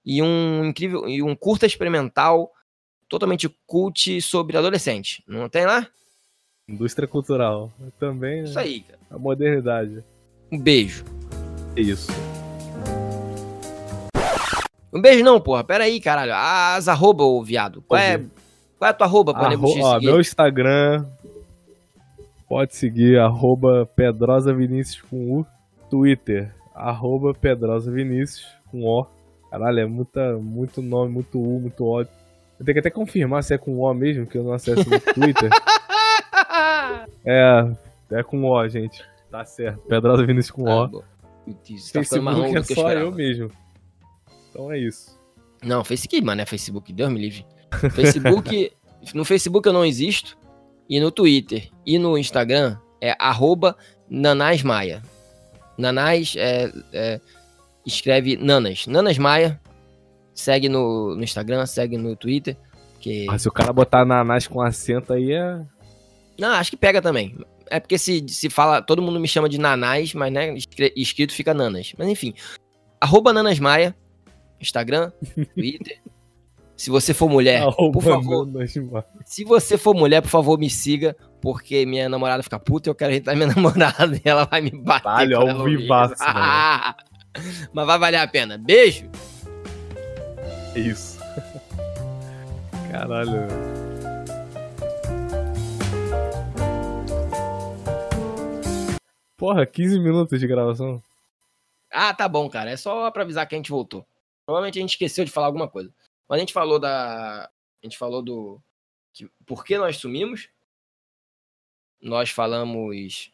e 0.05 0.23
um 0.23 0.65
incrível 0.65 1.09
e 1.09 1.23
um 1.23 1.35
curta 1.35 1.65
experimental 1.67 2.51
totalmente 3.09 3.49
cult 3.67 4.21
sobre 4.23 4.57
adolescente. 4.57 5.23
Não 5.27 5.49
tem 5.49 5.65
lá? 5.67 5.87
Indústria 6.69 7.07
cultural. 7.09 7.71
Também, 7.99 8.45
Isso 8.45 8.55
né? 8.55 8.63
aí, 8.63 8.81
cara. 8.81 8.99
A 9.11 9.19
modernidade. 9.19 10.03
Um 10.51 10.59
beijo. 10.59 11.05
É 11.77 11.81
isso. 11.81 12.11
Um 14.93 15.01
beijo 15.01 15.25
não, 15.25 15.41
porra. 15.41 15.65
Pera 15.65 15.85
aí, 15.85 16.01
caralho. 16.01 16.33
As 16.35 16.89
arroba, 16.89 17.25
ô 17.25 17.43
viado. 17.43 17.83
Qual 17.89 17.99
é, 18.01 18.23
qual 18.83 18.89
é 18.89 18.91
a 18.91 18.95
tua 18.95 19.07
arroba 19.07 19.33
pra 19.33 19.47
Arro- 19.47 19.81
ó, 19.81 20.01
meu 20.01 20.21
Instagram. 20.21 21.07
Pode 22.49 22.75
seguir, 22.75 23.17
arroba 23.19 23.87
Pedrosa 23.95 24.53
Vinícius 24.53 25.01
com 25.03 25.39
U. 25.41 25.47
Twitter, 25.89 26.53
arroba 26.75 27.33
Pedrosa 27.33 27.91
Vinícius 27.93 28.45
com 28.71 28.83
O. 28.85 29.07
Caralho, 29.51 29.79
é 29.81 29.87
muita, 29.87 30.37
muito 30.39 30.83
nome, 30.83 31.13
muito 31.13 31.39
U, 31.41 31.61
muito 31.61 31.85
O. 31.85 32.01
Eu 32.01 32.09
tenho 32.65 32.75
que 32.75 32.81
até 32.81 32.91
confirmar 32.91 33.45
se 33.45 33.55
é 33.55 33.59
com 33.59 33.79
O 33.79 33.95
mesmo, 33.95 34.27
que 34.27 34.37
eu 34.37 34.43
não 34.43 34.53
acesso 34.53 34.89
no 34.91 35.01
Twitter. 35.01 35.49
É, 37.25 37.71
é 38.11 38.23
com 38.23 38.45
O, 38.45 38.69
gente. 38.69 39.03
Tá 39.31 39.45
certo. 39.45 39.79
Pedrosa 39.87 40.27
Vinícius 40.27 40.51
com 40.51 40.69
Ah, 40.69 40.85
O. 40.87 41.05
Putz, 41.45 41.91
tá 41.93 41.99
mais 42.01 42.09
Facebook 42.09 42.35
longo 42.41 42.55
é 42.55 42.59
eu 42.59 42.65
só 42.65 42.73
esperava. 42.73 43.01
eu 43.01 43.13
mesmo. 43.13 43.51
Então 44.51 44.73
é 44.73 44.79
isso. 44.79 45.19
Não, 45.63 45.85
Facebook, 45.85 46.21
mano, 46.25 46.41
é 46.41 46.47
Facebook, 46.47 46.93
Deus 46.93 47.11
me 47.13 47.21
livre. 47.21 47.47
Facebook, 47.95 48.73
no 49.15 49.25
Facebook 49.25 49.67
eu 49.67 49.73
não 49.73 49.85
existo, 49.85 50.37
e 50.89 51.01
no 51.01 51.11
Twitter 51.11 51.69
e 51.87 51.99
no 51.99 52.19
Instagram 52.19 52.77
é 53.01 53.17
arroba 53.19 53.77
Nanás 54.09 54.63
Maia. 54.63 55.03
Nanás 55.79 56.35
é, 56.37 56.71
é- 56.93 57.21
escreve 57.87 58.37
Nanas. 58.37 58.87
Nanas 58.87 59.19
Maia. 59.19 59.61
Segue 60.35 60.69
no, 60.69 61.15
no 61.15 61.23
Instagram, 61.23 61.67
segue 61.67 61.97
no 61.97 62.17
Twitter. 62.17 62.57
Que... 63.01 63.27
Mas 63.27 63.43
se 63.43 63.49
o 63.49 63.53
cara 63.53 63.73
botar 63.73 64.05
nanás 64.05 64.47
com 64.47 64.63
acento 64.63 65.13
aí 65.13 65.33
é. 65.33 65.61
Não, 66.39 66.51
acho 66.53 66.71
que 66.71 66.77
pega 66.77 67.03
também. 67.03 67.37
É 67.69 67.81
porque 67.81 67.99
se, 67.99 68.25
se 68.29 68.49
fala, 68.49 68.83
todo 68.83 69.03
mundo 69.03 69.19
me 69.19 69.29
chama 69.29 69.49
de 69.49 69.59
Nanás, 69.59 70.15
mas 70.15 70.33
né, 70.33 70.55
escrito 70.95 71.33
fica 71.33 71.55
Nanas. 71.55 71.95
Mas 71.99 72.09
enfim, 72.09 72.35
arroba 73.01 73.33
Nanas 73.33 73.59
Maia, 73.59 73.95
Instagram, 74.61 75.11
Twitter. 75.55 76.01
Se 76.83 76.91
você 76.91 77.15
for 77.15 77.31
mulher, 77.31 77.63
por 77.77 78.03
favor, 78.03 78.49
se 79.25 79.45
você 79.45 79.79
for 79.79 79.95
mulher, 79.95 80.21
por 80.21 80.29
favor, 80.29 80.59
me 80.59 80.69
siga, 80.69 81.17
porque 81.41 81.87
minha 81.87 82.09
namorada 82.09 82.43
fica 82.43 82.59
puta 82.59 82.89
e 82.89 82.91
eu 82.91 82.95
quero 82.97 83.13
irritar 83.13 83.37
minha 83.37 83.47
namorada 83.55 84.17
e 84.17 84.29
ela 84.29 84.47
vai 84.47 84.61
me 84.61 84.73
bater. 84.73 85.05
Quando 85.05 85.33
ao 85.33 85.59
ouvir 85.59 85.77
vivaço. 85.77 86.17
Mas 87.73 87.87
vai 87.87 87.99
valer 88.01 88.17
a 88.17 88.27
pena. 88.27 88.59
Beijo! 88.59 89.09
É 90.75 90.81
isso. 90.81 91.21
Caralho. 92.91 93.47
Porra, 99.37 99.65
15 99.65 100.01
minutos 100.01 100.41
de 100.41 100.49
gravação. 100.49 101.01
Ah, 101.93 102.13
tá 102.13 102.27
bom, 102.27 102.51
cara. 102.51 102.73
É 102.73 102.77
só 102.77 103.09
pra 103.13 103.23
avisar 103.23 103.47
que 103.47 103.55
a 103.55 103.59
gente 103.59 103.71
voltou. 103.71 104.05
Provavelmente 104.45 104.81
a 104.81 104.83
gente 104.83 104.91
esqueceu 104.91 105.25
de 105.25 105.31
falar 105.31 105.47
alguma 105.47 105.69
coisa. 105.69 105.93
Mas 106.33 106.39
a 106.39 106.41
gente 106.41 106.55
falou 106.55 106.79
da. 106.79 107.45
A 107.45 107.51
gente 107.83 107.99
falou 107.99 108.23
do. 108.23 108.59
Que, 109.13 109.29
por 109.45 109.63
que 109.63 109.77
nós 109.77 109.99
sumimos? 109.99 110.49
Nós 112.01 112.31
falamos. 112.31 113.31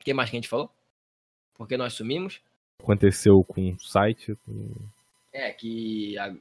O 0.00 0.04
que 0.04 0.14
mais 0.14 0.30
que 0.30 0.36
a 0.36 0.38
gente 0.38 0.48
falou? 0.48 0.70
Por 1.52 1.68
que 1.68 1.76
nós 1.76 1.92
sumimos? 1.92 2.40
Aconteceu 2.82 3.44
com 3.44 3.72
o 3.72 3.78
site, 3.78 4.36
com 4.36 4.74
É, 5.30 5.52
que. 5.52 6.16
A... 6.16 6.34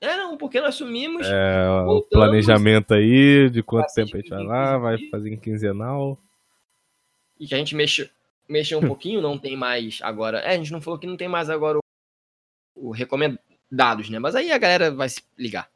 É, 0.00 0.16
não, 0.16 0.36
porque 0.36 0.60
nós 0.60 0.74
sumimos. 0.74 1.24
é, 1.24 1.68
o 1.86 2.02
planejamento 2.02 2.94
aí, 2.94 3.48
de 3.48 3.62
quanto 3.62 3.94
tempo 3.94 4.16
a 4.16 4.20
gente 4.20 4.28
vai 4.28 4.42
lá, 4.42 4.76
vai 4.76 4.96
15 4.96 5.10
fazer 5.10 5.32
em 5.32 5.38
quinzenal. 5.38 6.18
E 7.38 7.46
que 7.46 7.54
a 7.54 7.58
gente 7.58 7.76
mexeu, 7.76 8.08
mexeu 8.48 8.80
um 8.80 8.88
pouquinho, 8.88 9.22
não 9.22 9.38
tem 9.38 9.56
mais 9.56 10.00
agora. 10.02 10.40
É, 10.40 10.48
a 10.48 10.56
gente 10.56 10.72
não 10.72 10.80
falou 10.80 10.98
que 10.98 11.06
não 11.06 11.16
tem 11.16 11.28
mais 11.28 11.48
agora 11.48 11.78
o, 11.78 12.88
o 12.88 12.90
recomendados, 13.72 14.10
né? 14.10 14.18
Mas 14.18 14.34
aí 14.34 14.52
a 14.52 14.58
galera 14.58 14.90
vai 14.94 15.08
se 15.08 15.22
ligar. 15.36 15.68